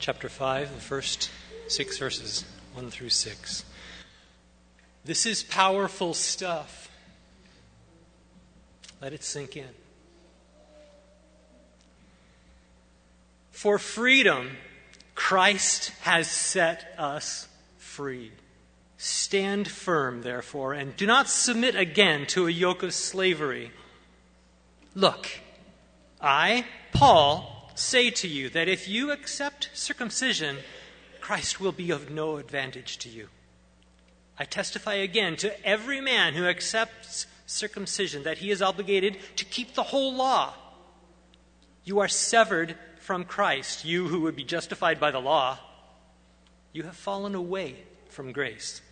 [0.00, 1.30] chapter 5, the first
[1.68, 3.64] six verses, 1 through 6.
[5.04, 6.90] This is powerful stuff.
[9.02, 9.68] Let it sink in.
[13.50, 14.56] For freedom,
[15.14, 17.46] Christ has set us
[17.76, 18.32] free.
[18.96, 23.70] Stand firm, therefore, and do not submit again to a yoke of slavery.
[24.94, 25.28] Look,
[26.22, 30.58] I, Paul, say to you that if you accept circumcision,
[31.20, 33.28] Christ will be of no advantage to you.
[34.38, 39.74] I testify again to every man who accepts circumcision that he is obligated to keep
[39.74, 40.54] the whole law.
[41.84, 45.58] You are severed from Christ, you who would be justified by the law.
[46.72, 47.76] You have fallen away
[48.08, 48.82] from grace.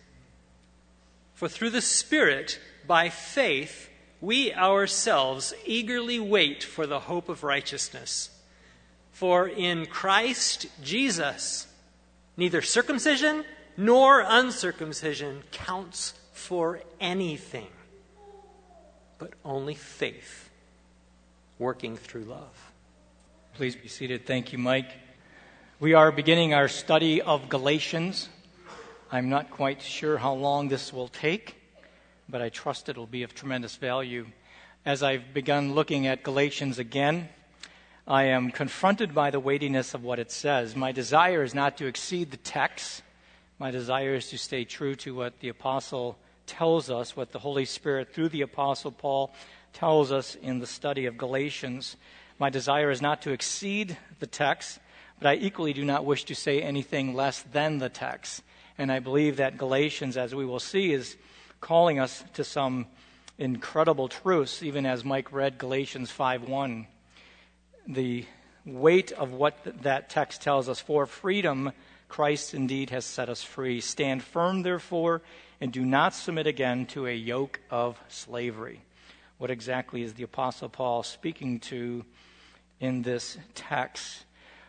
[1.33, 8.29] For through the Spirit, by faith, we ourselves eagerly wait for the hope of righteousness.
[9.19, 11.67] For in Christ Jesus,
[12.37, 13.43] neither circumcision
[13.75, 17.67] nor uncircumcision counts for anything,
[19.17, 20.49] but only faith
[21.57, 22.71] working through love.
[23.55, 24.25] Please be seated.
[24.25, 24.89] Thank you, Mike.
[25.81, 28.29] We are beginning our study of Galatians.
[29.11, 31.57] I'm not quite sure how long this will take,
[32.29, 34.27] but I trust it will be of tremendous value.
[34.85, 37.27] As I've begun looking at Galatians again,
[38.09, 40.75] I am confronted by the weightiness of what it says.
[40.75, 43.03] My desire is not to exceed the text.
[43.59, 46.17] My desire is to stay true to what the apostle
[46.47, 49.31] tells us, what the Holy Spirit through the apostle Paul
[49.73, 51.97] tells us in the study of Galatians.
[52.39, 54.79] My desire is not to exceed the text,
[55.19, 58.41] but I equally do not wish to say anything less than the text.
[58.79, 61.15] And I believe that Galatians, as we will see, is
[61.61, 62.87] calling us to some
[63.37, 66.87] incredible truths, even as Mike read Galatians 5 1
[67.87, 68.25] the
[68.65, 70.79] weight of what th- that text tells us.
[70.79, 71.71] For freedom,
[72.07, 73.81] Christ indeed has set us free.
[73.81, 75.21] Stand firm, therefore,
[75.61, 78.81] and do not submit again to a yoke of slavery.
[79.37, 82.03] What exactly is the Apostle Paul speaking to
[82.79, 84.25] in this text?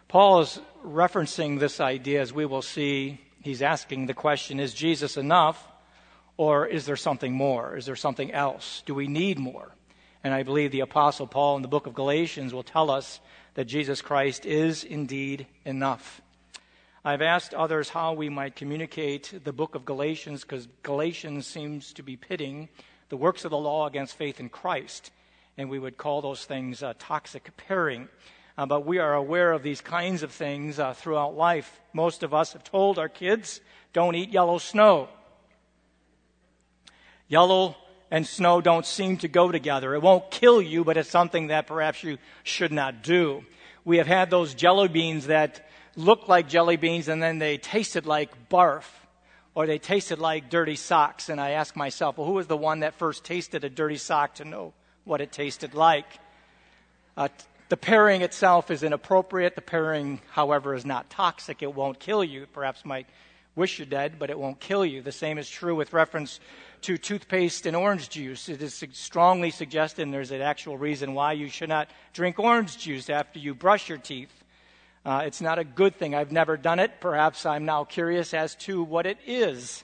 [0.06, 3.20] Paul is referencing this idea, as we will see.
[3.42, 5.66] He's asking the question Is Jesus enough,
[6.36, 7.76] or is there something more?
[7.76, 8.82] Is there something else?
[8.86, 9.72] Do we need more?
[10.22, 13.20] And I believe the Apostle Paul in the book of Galatians will tell us
[13.54, 16.20] that Jesus Christ is indeed enough.
[17.02, 22.02] I've asked others how we might communicate the book of Galatians because Galatians seems to
[22.02, 22.68] be pitting
[23.08, 25.10] the works of the law against faith in Christ.
[25.56, 28.08] And we would call those things uh, toxic pairing.
[28.58, 31.80] Uh, but we are aware of these kinds of things uh, throughout life.
[31.94, 33.62] Most of us have told our kids,
[33.94, 35.08] don't eat yellow snow.
[37.26, 37.76] Yellow
[38.10, 39.94] and snow don't seem to go together.
[39.94, 43.44] It won't kill you, but it's something that perhaps you should not do.
[43.84, 48.06] We have had those jelly beans that look like jelly beans and then they tasted
[48.06, 48.84] like barf
[49.54, 51.28] or they tasted like dirty socks.
[51.28, 54.36] And I ask myself, well, who was the one that first tasted a dirty sock
[54.36, 54.72] to know
[55.04, 56.06] what it tasted like?
[57.16, 57.28] Uh,
[57.68, 59.54] the pairing itself is inappropriate.
[59.54, 61.62] The pairing, however, is not toxic.
[61.62, 62.46] It won't kill you.
[62.52, 63.06] Perhaps might
[63.54, 65.02] wish you're dead, but it won't kill you.
[65.02, 66.40] The same is true with reference
[66.82, 68.48] to toothpaste and orange juice.
[68.48, 72.78] It is strongly suggested, and there's an actual reason why you should not drink orange
[72.78, 74.32] juice after you brush your teeth.
[75.04, 76.14] Uh, it's not a good thing.
[76.14, 77.00] I've never done it.
[77.00, 79.82] Perhaps I'm now curious as to what it is.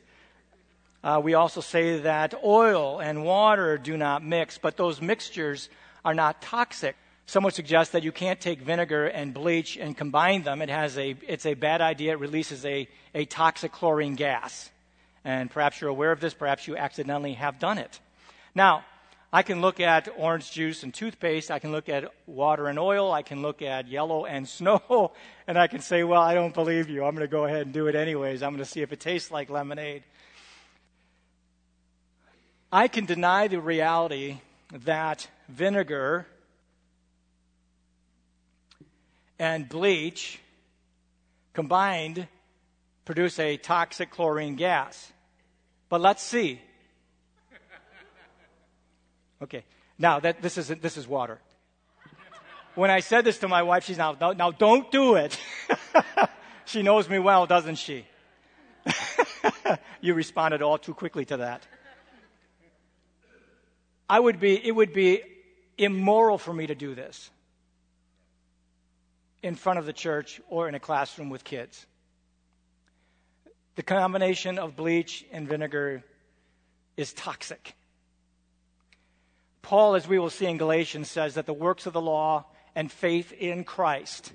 [1.02, 5.68] Uh, we also say that oil and water do not mix, but those mixtures
[6.04, 6.96] are not toxic.
[7.26, 10.62] Some would suggest that you can't take vinegar and bleach and combine them.
[10.62, 12.12] It has a, it's a bad idea.
[12.12, 14.70] It releases a, a toxic chlorine gas.
[15.26, 17.98] And perhaps you're aware of this, perhaps you accidentally have done it.
[18.54, 18.84] Now,
[19.32, 23.10] I can look at orange juice and toothpaste, I can look at water and oil,
[23.10, 25.10] I can look at yellow and snow,
[25.48, 27.04] and I can say, well, I don't believe you.
[27.04, 28.40] I'm going to go ahead and do it anyways.
[28.40, 30.04] I'm going to see if it tastes like lemonade.
[32.70, 34.38] I can deny the reality
[34.84, 36.28] that vinegar
[39.40, 40.38] and bleach
[41.52, 42.28] combined
[43.04, 45.12] produce a toxic chlorine gas.
[45.88, 46.60] But let's see.
[49.42, 49.64] Okay.
[49.98, 51.40] Now that this is this is water.
[52.74, 55.38] When I said this to my wife, she's now now, don't do it.
[56.66, 58.04] she knows me well, doesn't she?
[60.00, 61.66] you responded all too quickly to that.
[64.08, 65.22] I would be, it would be
[65.78, 67.30] immoral for me to do this
[69.42, 71.86] in front of the church or in a classroom with kids.
[73.76, 76.02] The combination of bleach and vinegar
[76.96, 77.74] is toxic.
[79.60, 82.90] Paul, as we will see in Galatians, says that the works of the law and
[82.90, 84.32] faith in Christ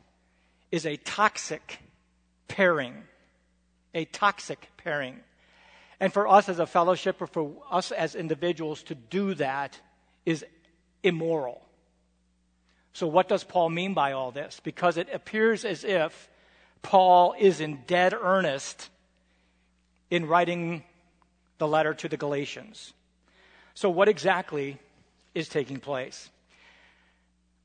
[0.72, 1.80] is a toxic
[2.48, 3.04] pairing.
[3.96, 5.20] A toxic pairing.
[6.00, 9.80] And for us as a fellowship or for us as individuals to do that
[10.24, 10.46] is
[11.02, 11.64] immoral.
[12.94, 14.60] So, what does Paul mean by all this?
[14.64, 16.30] Because it appears as if
[16.84, 18.90] Paul is in dead earnest
[20.12, 20.84] in writing
[21.58, 22.94] the letter to the Galatians.
[23.74, 24.78] So, what exactly
[25.34, 26.30] is taking place?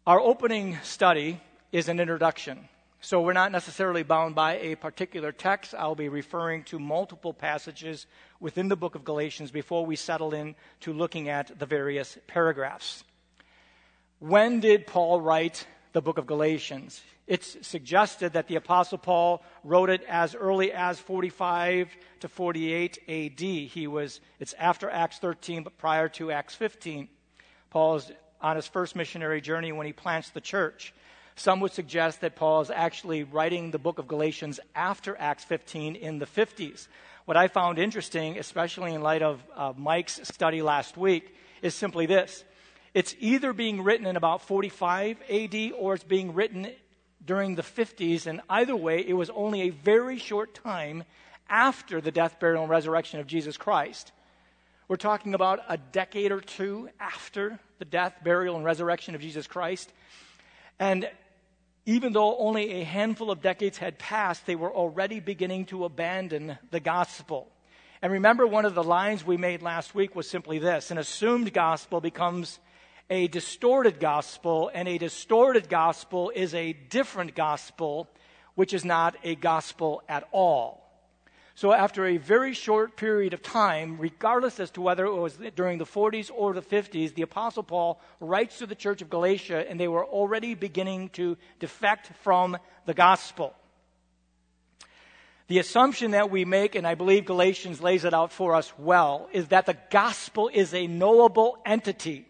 [0.06, 1.40] Our opening study
[1.72, 2.69] is an introduction.
[3.00, 5.75] So, we're not necessarily bound by a particular text.
[5.75, 8.06] I'll be referring to multiple passages
[8.38, 13.02] within the book of Galatians before we settle in to looking at the various paragraphs.
[14.20, 15.66] When did Paul write
[15.96, 17.00] the book of Galatians?
[17.26, 21.88] It's suggested that the Apostle Paul wrote it as early as 45
[22.20, 23.40] to 48 AD.
[23.40, 27.08] He was, it's after Acts 13, but prior to Acts 15.
[27.70, 28.12] Paul is
[28.43, 30.93] on his first missionary journey when he plants the church.
[31.34, 35.96] Some would suggest that Paul is actually writing the book of Galatians after Acts 15
[35.96, 36.88] in the 50s.
[37.25, 42.04] What I found interesting, especially in light of uh, Mike's study last week, is simply
[42.04, 42.44] this
[42.96, 46.69] it's either being written in about 45 AD or it's being written
[47.22, 48.26] during the 50s.
[48.26, 51.04] And either way, it was only a very short time
[51.46, 54.12] after the death, burial, and resurrection of Jesus Christ.
[54.88, 59.46] We're talking about a decade or two after the death, burial, and resurrection of Jesus
[59.46, 59.93] Christ.
[60.78, 61.06] And
[61.84, 66.56] even though only a handful of decades had passed, they were already beginning to abandon
[66.70, 67.52] the gospel.
[68.00, 71.52] And remember, one of the lines we made last week was simply this an assumed
[71.52, 72.58] gospel becomes
[73.08, 78.08] a distorted gospel, and a distorted gospel is a different gospel,
[78.55, 80.82] which is not a gospel at all.
[81.55, 85.79] So, after a very short period of time, regardless as to whether it was during
[85.79, 89.81] the 40s or the 50s, the Apostle Paul writes to the church of Galatia, and
[89.81, 93.55] they were already beginning to defect from the gospel.
[95.49, 99.29] The assumption that we make, and I believe Galatians lays it out for us well,
[99.32, 102.26] is that the gospel is a knowable entity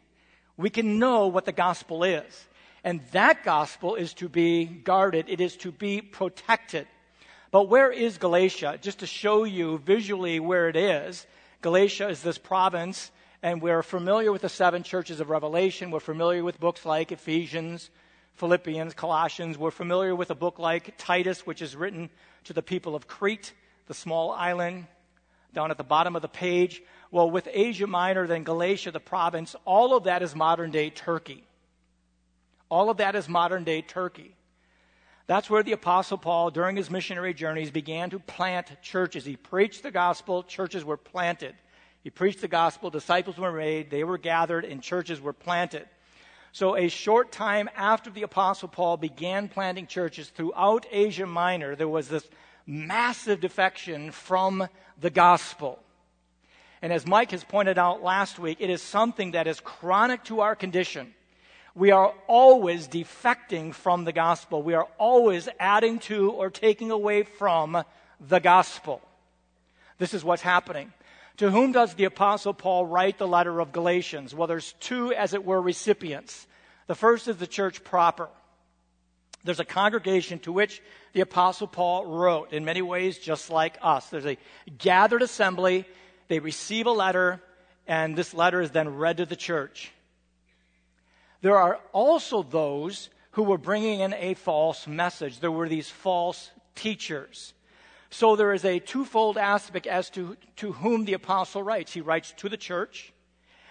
[0.56, 2.46] we can know what the gospel is.
[2.84, 6.86] And that gospel is to be guarded, it is to be protected.
[7.50, 8.78] But where is Galatia?
[8.80, 11.26] Just to show you visually where it is,
[11.62, 13.10] Galatia is this province,
[13.42, 15.90] and we're familiar with the seven churches of Revelation.
[15.90, 17.90] We're familiar with books like Ephesians,
[18.34, 19.58] Philippians, Colossians.
[19.58, 22.10] We're familiar with a book like Titus, which is written
[22.44, 23.52] to the people of Crete,
[23.86, 24.86] the small island
[25.56, 26.82] down at the bottom of the page.
[27.10, 31.44] Well, with Asia Minor, then Galatia, the province, all of that is modern day Turkey.
[32.68, 34.36] All of that is modern day Turkey.
[35.26, 39.24] That's where the Apostle Paul, during his missionary journeys, began to plant churches.
[39.24, 41.54] He preached the gospel, churches were planted.
[42.04, 45.88] He preached the gospel, disciples were made, they were gathered, and churches were planted.
[46.52, 51.88] So, a short time after the Apostle Paul began planting churches throughout Asia Minor, there
[51.88, 52.28] was this
[52.66, 54.68] massive defection from
[55.00, 55.78] the gospel.
[56.82, 60.40] And as Mike has pointed out last week, it is something that is chronic to
[60.40, 61.14] our condition.
[61.74, 64.62] We are always defecting from the gospel.
[64.62, 67.84] We are always adding to or taking away from
[68.20, 69.02] the gospel.
[69.98, 70.92] This is what's happening.
[71.38, 74.34] To whom does the Apostle Paul write the letter of Galatians?
[74.34, 76.46] Well, there's two, as it were, recipients.
[76.86, 78.28] The first is the church proper.
[79.46, 84.10] There's a congregation to which the Apostle Paul wrote, in many ways, just like us.
[84.10, 84.36] There's a
[84.76, 85.86] gathered assembly
[86.28, 87.40] they receive a letter,
[87.86, 89.92] and this letter is then read to the church.
[91.40, 95.40] There are also those who were bringing in a false message.
[95.40, 97.54] There were these false teachers.
[98.10, 101.92] So there is a twofold aspect as to, to whom the apostle writes.
[101.92, 103.12] He writes to the church,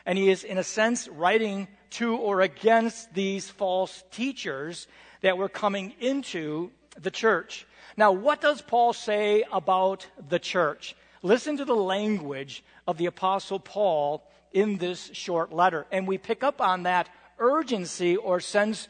[0.05, 4.88] and he is, in a sense, writing to or against these false teachers
[5.25, 6.70] that were coming into
[7.01, 7.65] the church.
[7.98, 10.96] Now, what does Paul say about the church?
[11.24, 15.88] Listen to the language of the Apostle Paul in this short letter.
[15.91, 18.88] And we pick up on that urgency or sense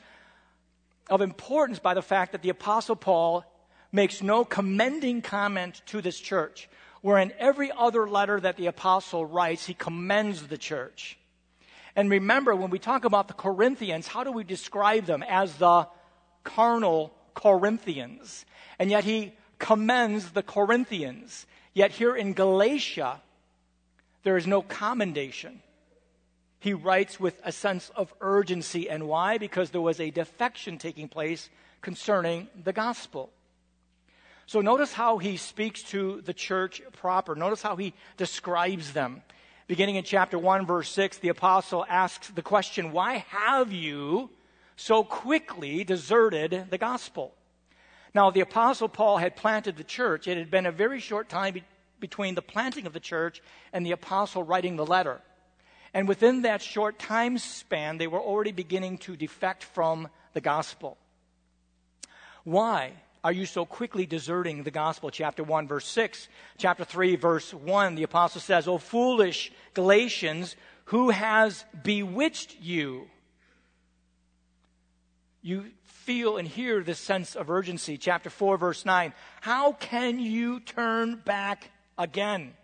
[1.09, 3.45] of importance by the fact that the Apostle Paul
[3.93, 6.67] makes no commending comment to this church,
[6.99, 11.17] where in every other letter that the Apostle writes, he commends the church.
[11.95, 15.23] And remember, when we talk about the Corinthians, how do we describe them?
[15.23, 15.87] As the
[16.45, 18.45] carnal Corinthians.
[18.79, 21.45] And yet he commends the Corinthians.
[21.73, 23.21] Yet here in Galatia,
[24.23, 25.61] there is no commendation.
[26.59, 28.89] He writes with a sense of urgency.
[28.89, 29.37] And why?
[29.37, 31.49] Because there was a defection taking place
[31.81, 33.29] concerning the gospel.
[34.47, 37.35] So notice how he speaks to the church proper.
[37.35, 39.21] Notice how he describes them.
[39.67, 44.29] Beginning in chapter 1, verse 6, the apostle asks the question, Why have you
[44.75, 47.33] so quickly deserted the gospel?
[48.13, 50.27] Now, the apostle Paul had planted the church.
[50.27, 51.63] It had been a very short time be-
[51.99, 53.41] between the planting of the church
[53.73, 55.21] and the apostle writing the letter.
[55.93, 60.97] And within that short time span, they were already beginning to defect from the gospel.
[62.43, 62.93] Why?
[63.25, 65.09] are you so quickly deserting the gospel?
[65.09, 66.27] Chapter 1, verse 6.
[66.59, 70.55] Chapter 3, verse 1, the apostle says, O foolish Galatians,
[70.85, 73.07] who has bewitched you?
[75.45, 77.99] You feel and hear this sense of urgency.
[77.99, 79.13] Chapter 4, verse 9.
[79.41, 82.55] How can you turn back again?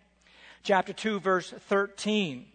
[0.64, 2.48] Chapter 2, verse 13.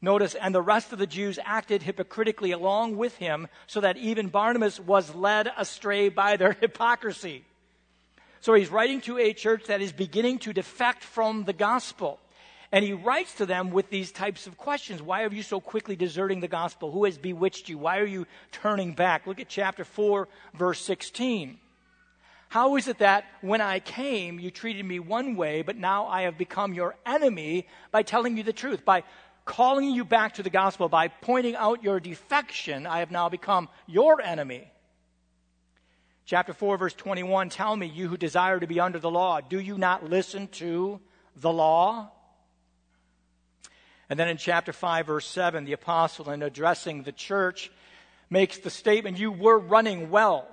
[0.00, 4.28] Notice, and the rest of the Jews acted hypocritically along with him, so that even
[4.28, 7.44] Barnabas was led astray by their hypocrisy.
[8.40, 12.20] So he's writing to a church that is beginning to defect from the gospel.
[12.74, 15.00] And he writes to them with these types of questions.
[15.00, 16.90] Why are you so quickly deserting the gospel?
[16.90, 17.78] Who has bewitched you?
[17.78, 19.28] Why are you turning back?
[19.28, 21.58] Look at chapter 4, verse 16.
[22.48, 26.22] How is it that when I came, you treated me one way, but now I
[26.22, 28.84] have become your enemy by telling you the truth?
[28.84, 29.04] By
[29.44, 33.68] calling you back to the gospel, by pointing out your defection, I have now become
[33.86, 34.68] your enemy.
[36.24, 39.60] Chapter 4, verse 21 Tell me, you who desire to be under the law, do
[39.60, 40.98] you not listen to
[41.36, 42.10] the law?
[44.08, 47.70] And then in chapter 5, verse 7, the apostle, in addressing the church,
[48.30, 50.46] makes the statement, You were running well.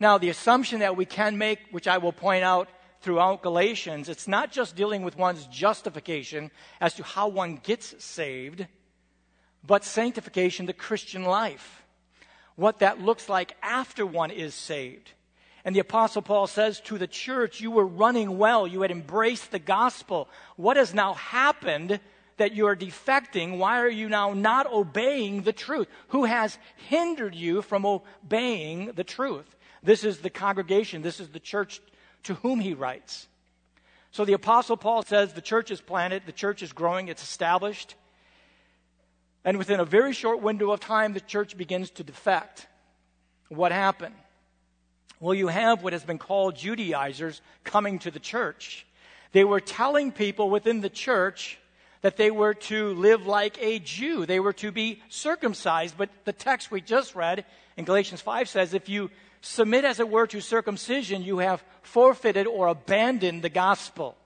[0.00, 2.68] Now, the assumption that we can make, which I will point out
[3.02, 6.50] throughout Galatians, it's not just dealing with one's justification
[6.80, 8.66] as to how one gets saved,
[9.64, 11.82] but sanctification, the Christian life
[12.56, 15.12] what that looks like after one is saved.
[15.64, 19.52] And the Apostle Paul says to the church, You were running well, you had embraced
[19.52, 20.28] the gospel.
[20.56, 22.00] What has now happened
[22.36, 23.58] that you are defecting?
[23.58, 25.88] Why are you now not obeying the truth?
[26.08, 26.58] Who has
[26.88, 29.56] hindered you from obeying the truth?
[29.82, 31.80] This is the congregation, this is the church
[32.24, 33.26] to whom he writes.
[34.12, 37.94] So the Apostle Paul says the church is planted, the church is growing, it's established.
[39.44, 42.68] And within a very short window of time, the church begins to defect.
[43.48, 44.14] What happened?
[45.18, 48.86] Well, you have what has been called Judaizers coming to the church.
[49.32, 51.58] They were telling people within the church
[52.02, 54.26] that they were to live like a Jew.
[54.26, 55.96] They were to be circumcised.
[55.96, 57.44] But the text we just read
[57.76, 62.46] in Galatians 5 says if you submit, as it were, to circumcision, you have forfeited
[62.46, 64.16] or abandoned the gospel.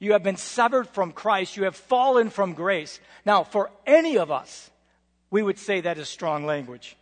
[0.00, 1.56] You have been severed from Christ.
[1.56, 2.98] You have fallen from grace.
[3.24, 4.68] Now, for any of us,
[5.30, 6.96] we would say that is strong language.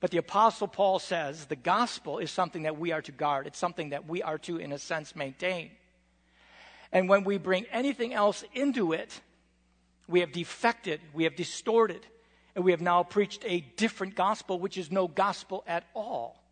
[0.00, 3.58] But the Apostle Paul says the gospel is something that we are to guard, it's
[3.58, 5.70] something that we are to, in a sense, maintain.
[6.92, 9.20] And when we bring anything else into it,
[10.08, 12.06] we have defected, we have distorted,
[12.54, 16.42] and we have now preached a different gospel, which is no gospel at all.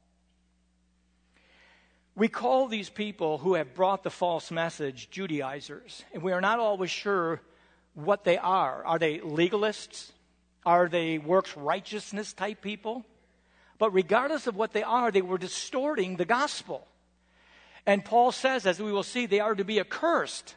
[2.14, 6.58] We call these people who have brought the false message Judaizers, and we are not
[6.58, 7.40] always sure
[7.94, 8.84] what they are.
[8.84, 10.12] Are they legalists?
[10.64, 13.04] Are they works righteousness type people?
[13.78, 16.86] But regardless of what they are, they were distorting the gospel.
[17.86, 20.56] And Paul says, as we will see, they are to be accursed.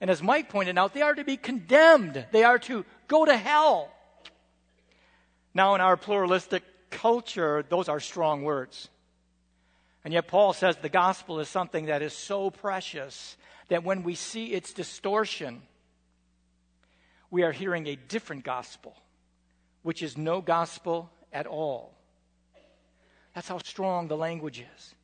[0.00, 2.26] And as Mike pointed out, they are to be condemned.
[2.32, 3.90] They are to go to hell.
[5.52, 8.88] Now, in our pluralistic culture, those are strong words.
[10.04, 13.36] And yet, Paul says the gospel is something that is so precious
[13.68, 15.62] that when we see its distortion,
[17.30, 18.96] we are hearing a different gospel,
[19.82, 21.94] which is no gospel at all.
[23.34, 24.94] That's how strong the language is.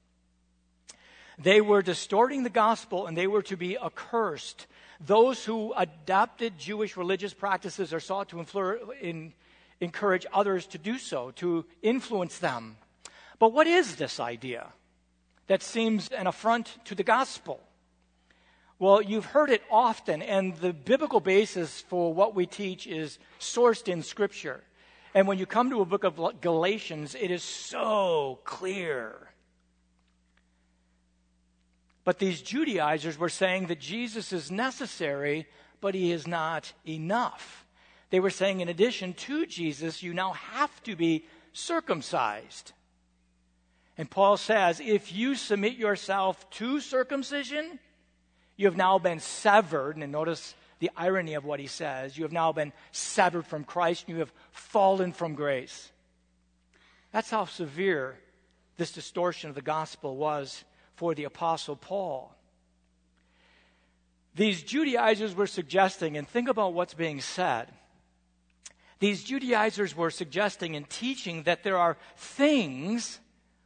[1.43, 4.67] They were distorting the gospel and they were to be accursed.
[5.01, 8.45] Those who adopted Jewish religious practices are sought to
[9.01, 9.33] in,
[9.81, 12.77] encourage others to do so, to influence them.
[13.39, 14.73] But what is this idea?
[15.51, 17.59] that seems an affront to the gospel?
[18.79, 23.89] Well, you've heard it often, and the biblical basis for what we teach is sourced
[23.89, 24.63] in Scripture.
[25.13, 29.33] And when you come to a book of Galatians, it is so clear.
[32.05, 35.47] But these Judaizers were saying that Jesus is necessary,
[35.81, 37.67] but he is not enough.
[38.11, 42.73] They were saying, in addition to Jesus, you now have to be circumcised.
[43.99, 47.79] And Paul says, if you submit yourself to circumcision,
[48.57, 49.97] you have now been severed.
[49.97, 52.17] And notice the irony of what he says.
[52.17, 55.93] You have now been severed from Christ, and you have fallen from grace.
[57.13, 58.19] That's how severe
[58.79, 60.65] this distortion of the gospel was
[61.01, 62.37] for the Apostle Paul.
[64.35, 67.69] These Judaizers were suggesting, and think about what's being said.
[68.99, 73.19] These Judaizers were suggesting and teaching that there are things,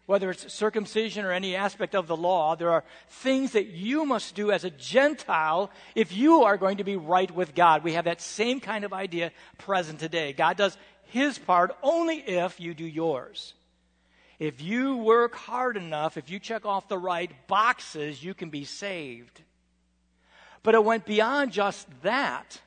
[0.06, 4.36] whether it's circumcision or any aspect of the law, there are things that you must
[4.36, 7.82] do as a Gentile if you are going to be right with God.
[7.82, 10.32] We have that same kind of idea present today.
[10.34, 13.54] God does his part only if you do yours.
[14.38, 18.64] If you work hard enough, if you check off the right boxes, you can be
[18.64, 19.40] saved.
[20.62, 22.60] But it went beyond just that.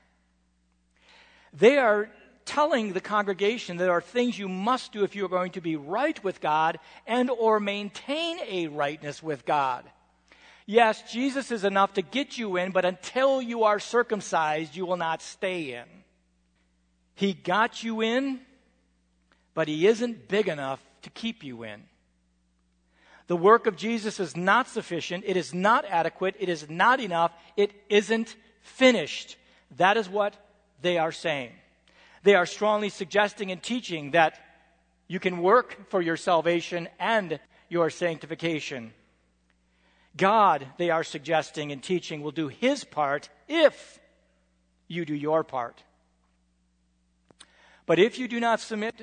[1.53, 2.09] They are
[2.45, 6.23] telling the congregation there are things you must do if you're going to be right
[6.23, 9.83] with God and or maintain a rightness with God.
[10.65, 14.97] Yes, Jesus is enough to get you in, but until you are circumcised, you will
[14.97, 15.85] not stay in.
[17.15, 18.41] He got you in,
[19.53, 21.83] but he isn't big enough to keep you in.
[23.27, 25.23] The work of Jesus is not sufficient.
[25.27, 26.35] It is not adequate.
[26.39, 27.33] It is not enough.
[27.55, 29.37] It isn't finished.
[29.77, 30.35] That is what
[30.81, 31.51] they are saying.
[32.23, 34.39] They are strongly suggesting and teaching that
[35.07, 38.93] you can work for your salvation and your sanctification.
[40.15, 43.99] God, they are suggesting and teaching, will do his part if
[44.87, 45.83] you do your part.
[47.85, 48.95] But if you do not submit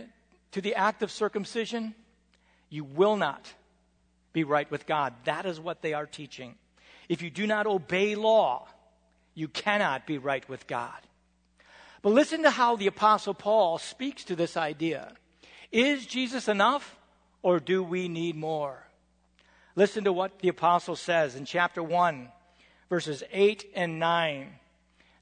[0.55, 1.97] to the act of circumcision,
[2.71, 3.53] you will not
[4.33, 5.13] be right with God.
[5.25, 6.55] That is what they are teaching.
[7.09, 8.69] If you do not obey law,
[9.35, 11.01] you cannot be right with God.
[12.03, 15.15] But listen to how the Apostle Paul speaks to this idea.
[15.73, 16.97] Is Jesus enough,
[17.43, 18.87] or do we need more?
[19.75, 22.29] Listen to what the Apostle says in chapter 1,
[22.89, 24.53] verses 8 and 9.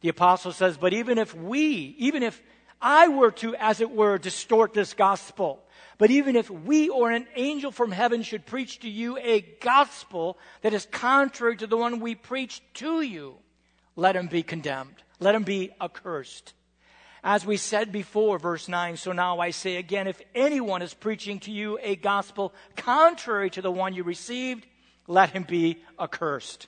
[0.02, 2.42] The Apostle says, But even if we, even if
[2.82, 5.62] I were to, as it were, distort this gospel,
[5.98, 10.36] but even if we or an angel from heaven should preach to you a gospel
[10.62, 13.36] that is contrary to the one we preach to you,
[13.94, 14.96] let him be condemned.
[15.20, 16.54] Let him be accursed.
[17.22, 21.38] As we said before, verse 9, so now I say again, if anyone is preaching
[21.40, 24.66] to you a gospel contrary to the one you received,
[25.06, 26.66] let him be accursed.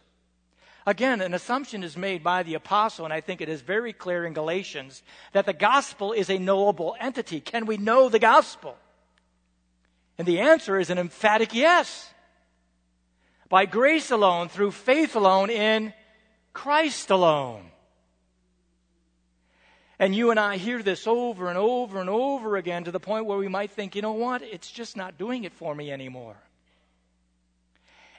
[0.87, 4.27] Again, an assumption is made by the apostle, and I think it is very clear
[4.27, 7.41] in Galatians that the gospel is a knowable entity.
[7.41, 8.77] Can we know the gospel?
[10.19, 12.13] And the answer is an emphatic yes.
[13.49, 15.95] By grace alone, through faith alone, in
[16.53, 17.71] Christ alone.
[19.99, 23.25] And you and I hear this over and over and over again to the point
[23.25, 24.43] where we might think, you know what?
[24.43, 26.37] It's just not doing it for me anymore.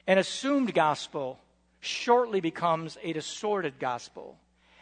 [0.08, 1.40] An assumed gospel
[1.86, 4.38] shortly becomes a distorted gospel.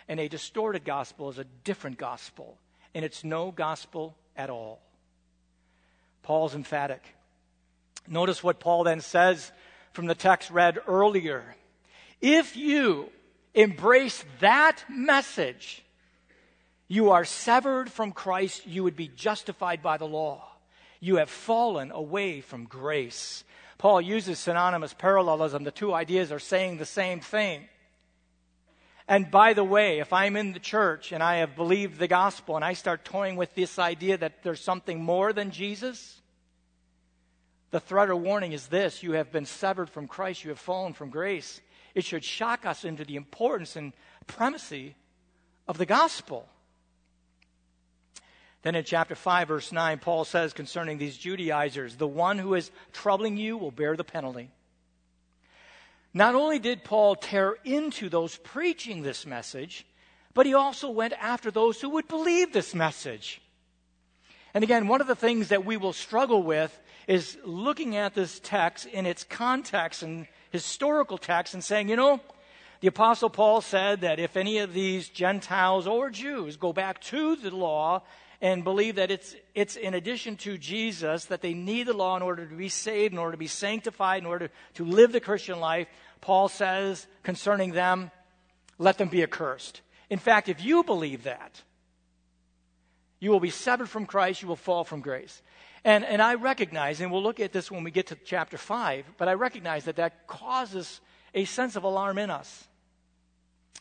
[0.08, 2.58] And a distorted gospel is a different gospel.
[2.94, 4.80] And it's no gospel at all.
[6.24, 7.04] Paul's emphatic.
[8.08, 9.52] Notice what Paul then says
[9.92, 11.56] from the text read earlier.
[12.22, 13.10] If you
[13.54, 15.84] embrace that message,
[16.88, 20.48] you are severed from Christ, you would be justified by the law.
[21.00, 23.44] You have fallen away from grace.
[23.84, 25.66] Paul uses synonymous parallelism.
[25.66, 27.68] The two ideas are saying the same thing.
[29.10, 32.56] And by the way, if I'm in the church and I have believed the gospel
[32.56, 36.22] and I start toying with this idea that there's something more than Jesus,
[37.72, 40.94] the threat or warning is this you have been severed from Christ, you have fallen
[40.94, 41.60] from grace.
[41.94, 43.92] It should shock us into the importance and
[44.28, 44.96] primacy
[45.68, 46.48] of the gospel.
[48.64, 52.72] Then in chapter 5, verse 9, Paul says concerning these Judaizers, the one who is
[52.94, 54.50] troubling you will bear the penalty.
[56.14, 59.86] Not only did Paul tear into those preaching this message,
[60.34, 63.42] but he also went after those who would believe this message.
[64.54, 68.40] And again, one of the things that we will struggle with is looking at this
[68.40, 72.22] text in its context and historical text and saying, you know,
[72.80, 77.36] the Apostle Paul said that if any of these Gentiles or Jews go back to
[77.36, 78.04] the law
[78.44, 82.22] and believe that it's, it's in addition to Jesus that they need the law in
[82.22, 85.62] order to be saved, in order to be sanctified, in order to live the Christian
[85.62, 85.88] life,
[86.20, 88.12] Paul says concerning them,
[88.78, 89.80] let them be accursed.
[90.10, 91.62] In fact, if you believe that,
[93.22, 95.42] you will be severed from Christ, you will fall from grace.
[95.86, 99.06] And, and I recognize, and we'll look at this when we get to chapter 5,
[99.18, 101.00] but I recognize that that causes
[101.34, 102.68] a sense of alarm in us.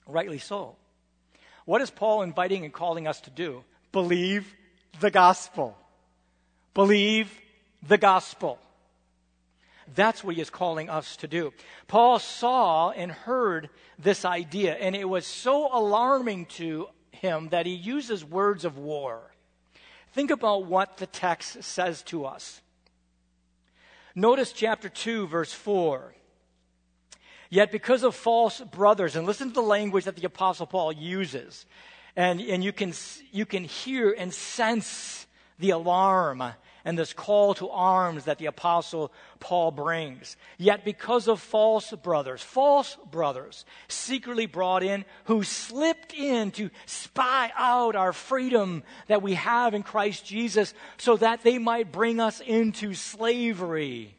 [0.06, 0.76] Rightly so.
[1.64, 3.64] What is Paul inviting and calling us to do?
[3.92, 4.54] Believe
[5.00, 5.76] the gospel.
[6.74, 7.30] Believe
[7.86, 8.58] the gospel.
[9.94, 11.52] That's what he is calling us to do.
[11.86, 17.74] Paul saw and heard this idea, and it was so alarming to him that he
[17.74, 19.20] uses words of war.
[20.12, 22.60] Think about what the text says to us.
[24.14, 26.14] Notice chapter 2, verse 4.
[27.50, 31.66] Yet because of false brothers, and listen to the language that the Apostle Paul uses,
[32.16, 32.92] and, and you, can,
[33.30, 35.26] you can hear and sense
[35.58, 36.42] the alarm
[36.84, 40.36] and this call to arms that the apostle Paul brings.
[40.58, 47.52] Yet because of false brothers, false brothers secretly brought in who slipped in to spy
[47.56, 52.40] out our freedom that we have in Christ Jesus so that they might bring us
[52.40, 54.16] into slavery.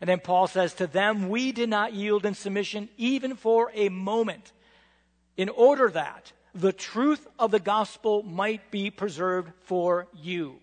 [0.00, 3.90] And then Paul says, To them we did not yield in submission even for a
[3.90, 4.52] moment,
[5.36, 10.56] in order that the truth of the gospel might be preserved for you.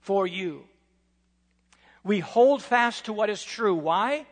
[0.00, 0.64] For you.
[2.04, 3.74] We hold fast to what is true.
[3.74, 4.26] Why?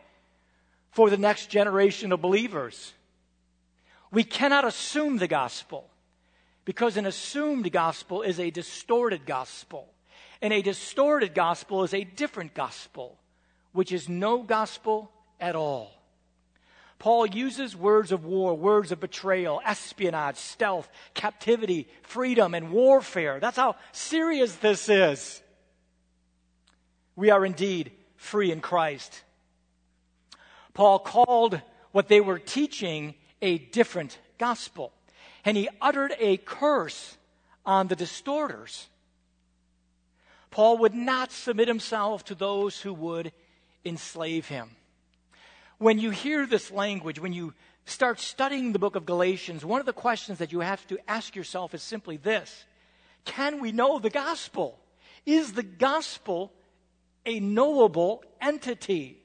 [0.91, 2.93] For the next generation of believers.
[4.11, 5.89] We cannot assume the gospel
[6.65, 9.87] because an assumed gospel is a distorted gospel.
[10.41, 13.17] And a distorted gospel is a different gospel,
[13.73, 16.00] which is no gospel at all.
[17.01, 23.39] Paul uses words of war, words of betrayal, espionage, stealth, captivity, freedom, and warfare.
[23.39, 25.41] That's how serious this is
[27.15, 29.23] we are indeed free in Christ.
[30.75, 31.59] Paul called
[31.91, 34.93] what they were teaching a different gospel,
[35.43, 37.17] and he uttered a curse
[37.65, 38.89] on the distorters.
[40.51, 43.31] Paul would not submit himself to those who would
[43.83, 44.75] enslave him.
[45.81, 49.87] When you hear this language, when you start studying the book of Galatians, one of
[49.87, 52.65] the questions that you have to ask yourself is simply this
[53.25, 54.77] Can we know the gospel?
[55.25, 56.53] Is the gospel
[57.25, 59.23] a knowable entity.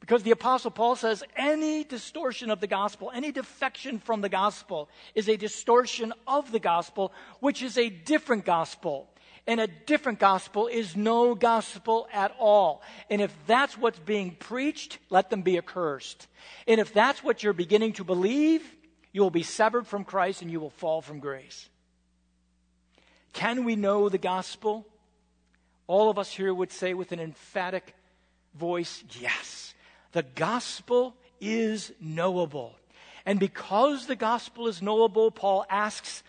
[0.00, 4.90] Because the Apostle Paul says any distortion of the gospel, any defection from the gospel,
[5.14, 9.08] is a distortion of the gospel, which is a different gospel.
[9.46, 12.82] And a different gospel is no gospel at all.
[13.08, 16.26] And if that's what's being preached, let them be accursed.
[16.68, 18.62] And if that's what you're beginning to believe,
[19.12, 21.68] you will be severed from Christ and you will fall from grace.
[23.32, 24.86] Can we know the gospel?
[25.90, 27.96] all of us here would say with an emphatic
[28.54, 29.74] voice, yes,
[30.12, 32.76] the gospel is knowable.
[33.26, 36.22] And because the gospel is knowable, Paul asks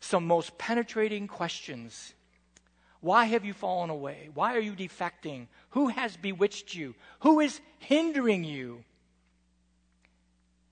[0.00, 2.13] some most penetrating questions.
[3.04, 4.30] Why have you fallen away?
[4.32, 5.48] Why are you defecting?
[5.72, 6.94] Who has bewitched you?
[7.20, 8.82] Who is hindering you?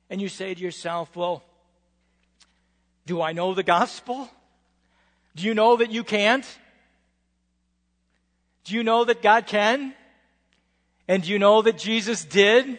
[0.09, 1.43] And you say to yourself, well,
[3.05, 4.31] do I know the gospel?
[5.37, 6.47] Do you know that you can't?
[8.65, 9.93] Do you know that God can?
[11.07, 12.79] And do you know that Jesus did?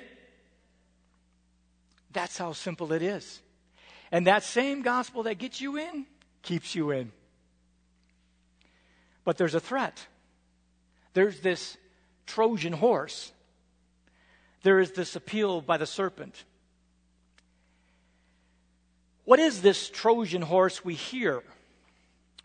[2.11, 3.39] That's how simple it is.
[4.11, 6.07] And that same gospel that gets you in
[6.41, 7.11] keeps you in.
[9.23, 10.07] But there's a threat.
[11.13, 11.77] There's this
[12.25, 13.31] Trojan horse.
[14.63, 16.43] There is this appeal by the serpent.
[19.25, 21.43] What is this Trojan horse we hear?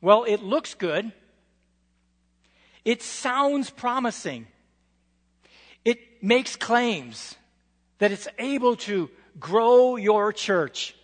[0.00, 1.12] Well, it looks good.
[2.84, 4.46] It sounds promising.
[5.84, 7.34] It makes claims
[7.98, 9.10] that it's able to
[9.40, 10.94] grow your church.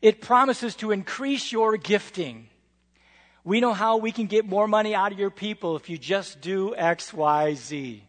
[0.00, 2.48] It promises to increase your gifting.
[3.44, 6.40] We know how we can get more money out of your people if you just
[6.40, 8.02] do X, Y, Z.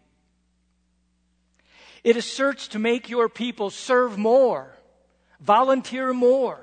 [2.06, 4.74] It asserts to make your people serve more,
[5.42, 6.60] volunteer more,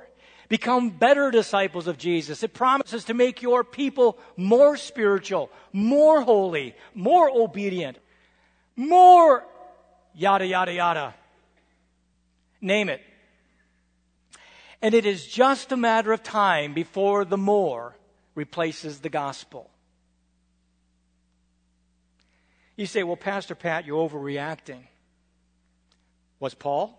[0.49, 2.43] become better disciples of Jesus.
[2.43, 7.99] It promises to make your people more spiritual, more holy, more obedient,
[8.75, 9.45] more
[10.15, 11.15] yada, yada, yada.
[12.61, 13.03] Name it.
[14.81, 17.97] And it is just a matter of time before the more
[18.35, 19.71] replaces the gospel.
[22.77, 24.83] You say, well, Pastor Pat, you're overreacting.
[26.41, 26.99] Was Paul?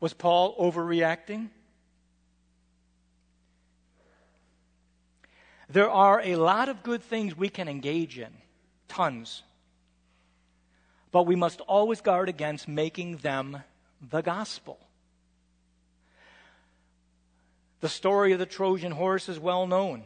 [0.00, 1.48] Was Paul overreacting?
[5.68, 8.32] There are a lot of good things we can engage in,
[8.88, 9.42] tons.
[11.10, 13.62] But we must always guard against making them
[14.10, 14.78] the gospel.
[17.84, 20.04] The story of the Trojan horse is well known.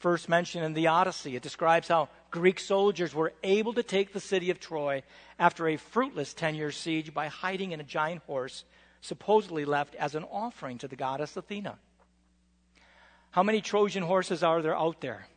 [0.00, 4.18] First mentioned in the Odyssey, it describes how Greek soldiers were able to take the
[4.18, 5.04] city of Troy
[5.38, 8.64] after a fruitless 10 year siege by hiding in a giant horse,
[9.02, 11.78] supposedly left as an offering to the goddess Athena.
[13.30, 15.28] How many Trojan horses are there out there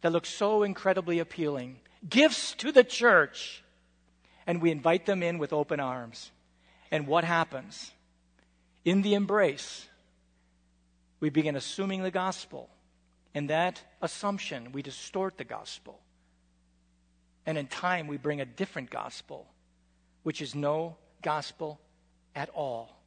[0.00, 1.78] that look so incredibly appealing?
[2.08, 3.62] Gifts to the church.
[4.44, 6.32] and we invite them in with open arms.
[6.90, 7.92] And what happens?
[8.84, 9.86] In the embrace,
[11.22, 12.68] we begin assuming the gospel.
[13.32, 16.00] In that assumption, we distort the gospel.
[17.46, 19.46] And in time, we bring a different gospel,
[20.24, 21.80] which is no gospel
[22.34, 22.98] at all.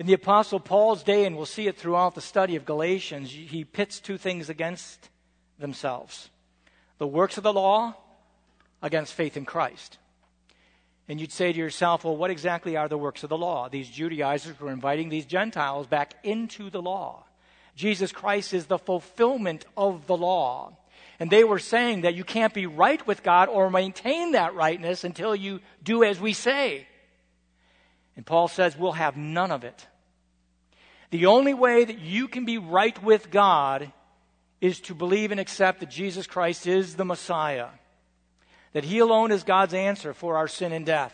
[0.00, 3.64] In the Apostle Paul's day, and we'll see it throughout the study of Galatians, he
[3.64, 5.10] pits two things against
[5.58, 6.28] themselves
[6.98, 7.94] the works of the law
[8.82, 9.98] against faith in Christ.
[11.08, 13.68] And you'd say to yourself, well, what exactly are the works of the law?
[13.68, 17.24] These Judaizers were inviting these Gentiles back into the law.
[17.74, 20.76] Jesus Christ is the fulfillment of the law.
[21.18, 25.02] And they were saying that you can't be right with God or maintain that rightness
[25.02, 26.86] until you do as we say.
[28.16, 29.86] And Paul says, we'll have none of it.
[31.10, 33.92] The only way that you can be right with God
[34.60, 37.68] is to believe and accept that Jesus Christ is the Messiah,
[38.78, 41.12] that He alone is God's answer for our sin and death.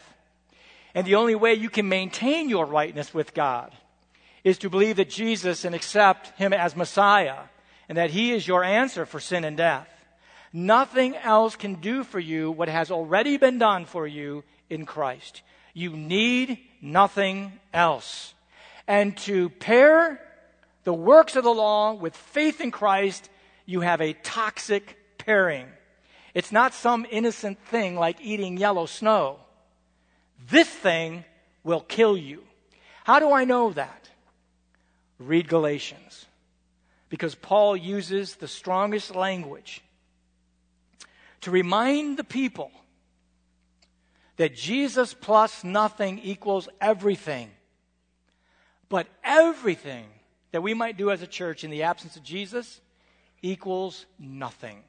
[0.95, 3.73] And the only way you can maintain your rightness with God
[4.45, 7.39] is to believe that Jesus and accept Him as Messiah,
[7.89, 9.89] and that He is your answer for sin and death.
[10.53, 15.41] Nothing else can do for you what has already been done for you in Christ.
[15.73, 18.35] You need nothing else.
[18.87, 20.21] And to pair
[20.83, 23.31] the works of the law with faith in Christ,
[23.65, 25.69] you have a toxic pairing.
[26.35, 29.39] It's not some innocent thing like eating yellow snow.
[30.51, 31.25] This thing
[31.63, 32.43] will kill you.
[33.05, 34.11] How do I know that?
[35.19, 36.27] Read Galatians.
[37.09, 39.81] Because Paul uses the strongest language
[41.43, 42.73] to remind the people
[44.37, 47.51] that Jesus plus nothing equals everything.
[48.89, 50.07] But everything
[50.51, 52.81] that we might do as a church in the absence of Jesus
[53.43, 54.83] equals nothing.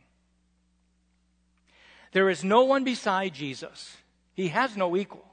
[2.16, 3.98] There is no one beside Jesus.
[4.34, 5.26] He has no equal.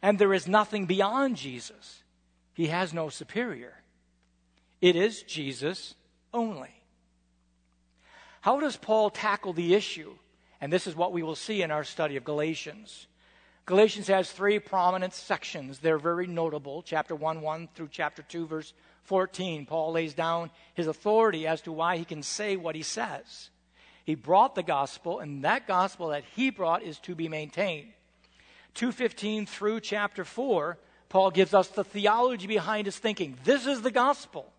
[0.00, 2.04] And there is nothing beyond Jesus.
[2.54, 3.74] He has no superior.
[4.80, 5.96] It is Jesus
[6.32, 6.70] only.
[8.42, 10.14] How does Paul tackle the issue
[10.64, 13.06] and this is what we will see in our study of Galatians.
[13.66, 15.78] Galatians has three prominent sections.
[15.78, 16.80] They're very notable.
[16.80, 18.72] Chapter 1 1 through chapter 2, verse
[19.02, 19.66] 14.
[19.66, 23.50] Paul lays down his authority as to why he can say what he says.
[24.04, 27.88] He brought the gospel, and that gospel that he brought is to be maintained.
[28.74, 33.38] 215 through chapter 4, Paul gives us the theology behind his thinking.
[33.44, 34.52] This is the gospel.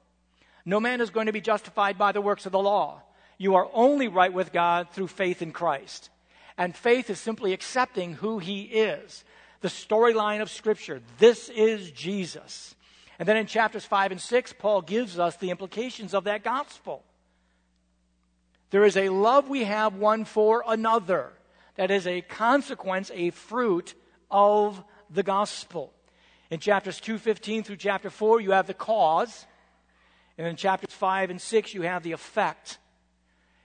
[0.66, 3.04] No man is going to be justified by the works of the law.
[3.38, 6.10] You are only right with God through faith in Christ.
[6.58, 9.24] And faith is simply accepting who He is.
[9.62, 11.02] The storyline of Scripture.
[11.20, 12.76] This is Jesus.
[13.20, 17.04] And then in chapters 5 and 6, Paul gives us the implications of that gospel.
[18.76, 21.32] There is a love we have one for another
[21.76, 23.94] that is a consequence, a fruit
[24.30, 25.94] of the gospel.
[26.50, 29.46] In chapters 2:15 through chapter 4 you have the cause,
[30.38, 32.78] and in chapters 5 and 6 you have the effect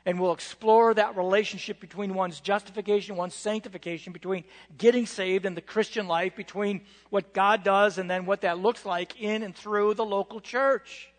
[0.06, 4.44] and we'll explore that relationship between one's justification, one's sanctification, between
[4.78, 8.86] getting saved and the Christian life, between what God does and then what that looks
[8.86, 11.09] like in and through the local church.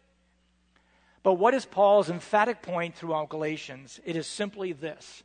[1.23, 3.99] But what is Paul's emphatic point throughout Galatians?
[4.05, 5.23] It is simply this.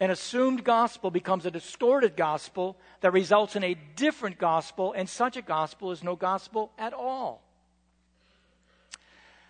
[0.00, 5.36] An assumed gospel becomes a distorted gospel that results in a different gospel, and such
[5.36, 7.42] a gospel is no gospel at all.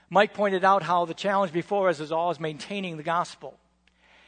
[0.08, 3.58] Mike pointed out how the challenge before us is always maintaining the gospel.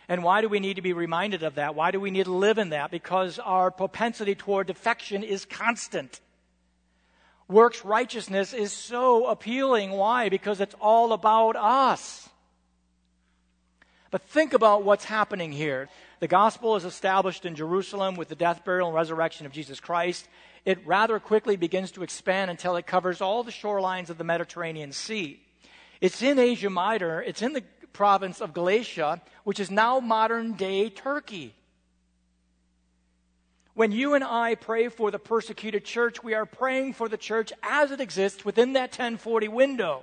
[0.09, 1.75] And why do we need to be reminded of that?
[1.75, 2.91] Why do we need to live in that?
[2.91, 6.21] Because our propensity toward defection is constant.
[7.51, 9.91] Works righteousness is so appealing.
[9.91, 10.29] Why?
[10.29, 12.29] Because it's all about us.
[14.13, 15.89] But think about what's happening here.
[16.21, 20.29] The gospel is established in Jerusalem with the death, burial, and resurrection of Jesus Christ.
[20.65, 24.93] It rather quickly begins to expand until it covers all the shorelines of the Mediterranean
[24.93, 25.41] Sea.
[26.01, 30.89] It's in Asia Minor, it's in the province of Galatia, which is now modern day
[30.89, 31.55] Turkey.
[33.81, 37.51] When you and I pray for the persecuted church, we are praying for the church
[37.63, 40.03] as it exists within that 1040 window.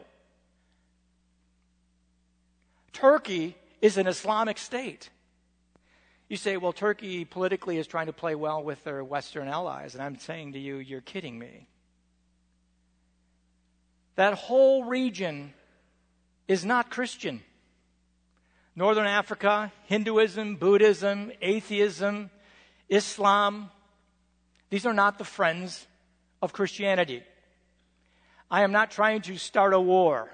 [2.91, 5.11] Turkey is an Islamic state.
[6.27, 9.93] You say, well, Turkey politically is trying to play well with their Western allies.
[9.93, 11.67] And I'm saying to you, you're kidding me.
[14.15, 15.53] That whole region
[16.47, 17.43] is not Christian.
[18.75, 22.31] Northern Africa, Hinduism, Buddhism, atheism,
[22.89, 23.69] Islam,
[24.69, 25.85] these are not the friends
[26.41, 27.23] of Christianity.
[28.49, 30.31] I am not trying to start a war.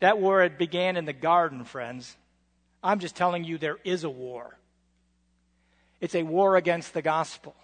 [0.00, 2.16] That war had began in the garden, friends.
[2.82, 4.58] I'm just telling you there is a war.
[6.00, 7.54] It's a war against the gospel.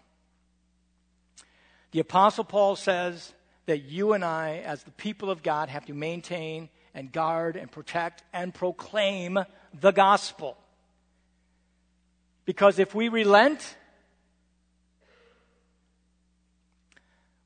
[1.90, 3.34] The Apostle Paul says
[3.66, 7.70] that you and I, as the people of God, have to maintain and guard and
[7.70, 9.38] protect and proclaim
[9.78, 10.56] the gospel.
[12.44, 13.76] Because if we relent,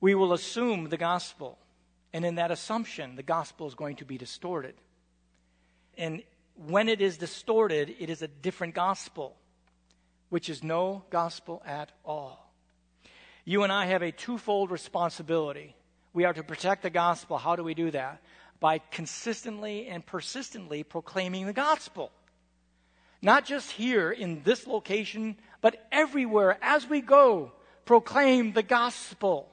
[0.01, 1.59] we will assume the gospel.
[2.13, 4.75] And in that assumption, the gospel is going to be distorted.
[5.99, 6.23] And
[6.67, 9.37] when it is distorted, it is a different gospel,
[10.31, 12.53] which is no gospel at all.
[13.45, 15.77] You and I have a twofold responsibility.
[16.13, 17.37] We are to protect the gospel.
[17.37, 18.23] How do we do that?
[18.59, 22.11] By consistently and persistently proclaiming the gospel.
[23.27, 27.51] Not just here in this location, but everywhere as we go,
[27.85, 29.49] proclaim the gospel.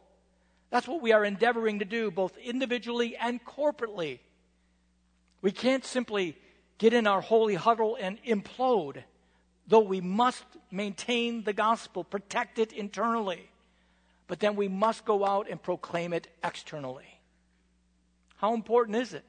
[0.70, 4.20] That's what we are endeavoring to do, both individually and corporately.
[5.42, 6.38] We can't simply
[6.78, 9.02] get in our holy huddle and implode,
[9.66, 13.50] though we must maintain the gospel, protect it internally.
[14.28, 17.20] But then we must go out and proclaim it externally.
[18.36, 19.26] How important is it?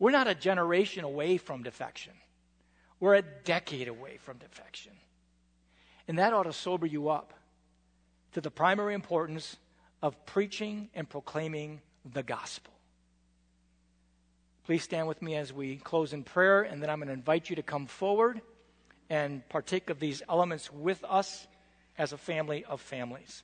[0.00, 2.14] We're not a generation away from defection.
[2.98, 4.92] We're a decade away from defection.
[6.08, 7.34] And that ought to sober you up
[8.32, 9.56] to the primary importance
[10.02, 12.72] of preaching and proclaiming the gospel.
[14.64, 17.50] Please stand with me as we close in prayer, and then I'm going to invite
[17.50, 18.40] you to come forward
[19.10, 21.46] and partake of these elements with us
[21.98, 23.42] as a family of families.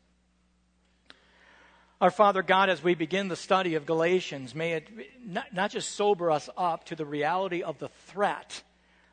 [2.00, 4.88] Our Father God, as we begin the study of Galatians, may it
[5.24, 8.62] not, just sober us up to the reality of the threat,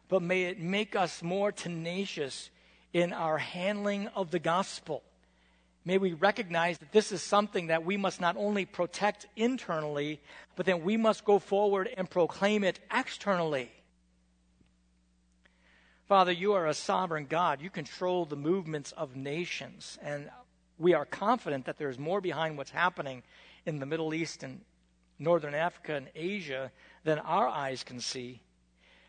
[0.10, 2.50] but may it make us more tenacious
[2.91, 5.02] in our handling of the gospel
[5.86, 10.22] May we recognize that this is something that we must not only protect internally,
[10.56, 13.69] but then we must go forward and proclaim it externally.
[16.08, 17.62] Father, you are a sovereign God.
[17.62, 19.98] You control the movements of nations.
[20.02, 20.30] And
[20.77, 23.23] we are confident that there is more behind what's happening
[23.65, 24.62] in the Middle East and
[25.19, 26.71] Northern Africa and Asia
[27.03, 28.41] than our eyes can see.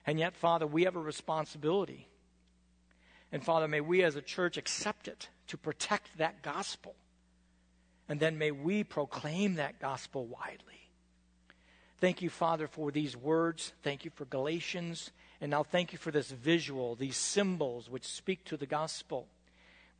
[0.07, 2.09] And yet, Father, we have a responsibility.
[3.33, 6.94] And Father, may we as a church accept it to protect that gospel.
[8.09, 10.90] And then may we proclaim that gospel widely.
[12.00, 13.72] Thank you, Father, for these words.
[13.83, 15.11] Thank you for Galatians.
[15.40, 19.27] And now thank you for this visual, these symbols which speak to the gospel.